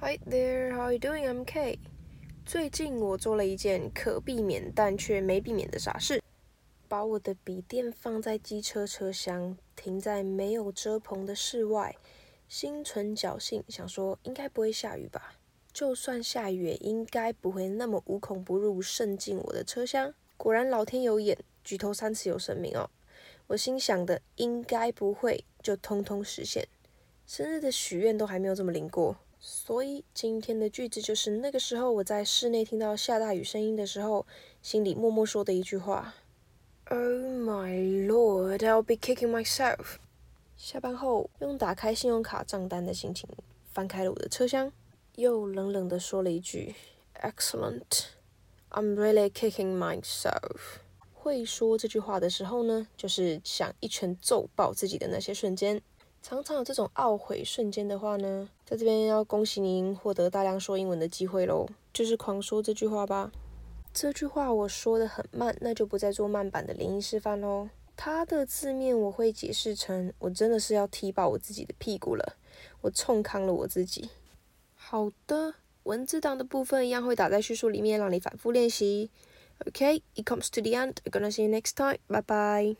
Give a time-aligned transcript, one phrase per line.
[0.00, 1.28] Hi there, how are you doing?
[1.28, 1.76] I'm K.
[2.46, 6.22] 最近我做了一件可避免但却没避免的傻事，
[6.86, 11.96] 把我的笔电放在机车车厢，停在没有遮棚的室外，
[12.48, 15.34] 心存侥幸，想说应该不会下雨吧？
[15.72, 20.14] 就算下雨，也应该不会那么无孔不入渗进我的车厢。
[20.36, 22.88] 果然老天有眼，举头三次有神明哦！
[23.48, 26.68] 我心想的应该不会，就通通实现。
[27.26, 29.16] 生日的许愿都还没有这么灵过。
[29.50, 34.26] 所以今天的句子就是那个时候我在室内听到下大雨声音的时候，
[34.60, 36.14] 心里默默说的一句话
[36.90, 39.96] ：“Oh my lord, I'll be kicking myself。”
[40.58, 43.26] 下班后用打开信用卡账单的心情
[43.72, 44.70] 翻开了我的车厢，
[45.16, 46.74] 又冷冷的说了一句
[47.22, 48.08] ：“Excellent,
[48.68, 50.80] I'm really kicking myself。”
[51.14, 55.80] 会说这句话的时候呢，就是想一拳揍爆自己的那些瞬间。
[56.22, 63.30] 常常有这种懊悔瞬间的话呢，在这边要恭喜您获得大量说英文的机会喽，就是狂说这句话吧。
[63.94, 67.68] 这句话我说的很慢，那就不再做慢版的连音示范喽。
[67.96, 72.36] 它的字面我会解释成，我真的是要踢爆我自己的屁股了，
[72.82, 74.10] 我冲康了我自己。
[74.74, 79.10] 好的，文字档的部分一样会打在叙述里面，让你反复练习。
[79.66, 80.94] Okay, it comes to the end.
[81.04, 81.98] I'm gonna see you next time.
[82.06, 82.76] Bye bye.